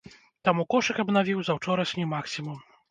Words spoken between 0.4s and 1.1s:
Таму кошык